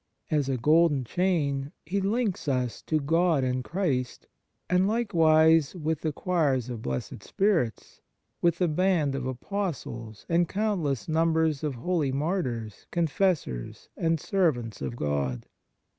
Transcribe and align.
As 0.31 0.49
a 0.49 0.57
golden 0.57 1.03
chain 1.03 1.73
He 1.85 2.01
links 2.01 2.47
us 2.47 2.81
to 2.87 2.99
God 2.99 3.43
and 3.43 3.63
Christ, 3.63 4.25
and 4.67 4.87
like 4.87 5.13
wise 5.13 5.75
with 5.75 6.01
the 6.01 6.11
choirs 6.11 6.71
of 6.71 6.81
blessed 6.81 7.21
spirits, 7.21 8.01
with 8.41 8.57
the 8.57 8.67
band 8.67 9.13
of 9.13 9.27
Apostles 9.27 10.25
and 10.27 10.49
countless 10.49 11.07
numbers 11.07 11.63
of 11.63 11.75
holy 11.75 12.11
Martyrs, 12.11 12.87
Confessors, 12.89 13.89
and 13.95 14.19
Servants 14.19 14.81
of 14.81 14.95
God. 14.95 15.45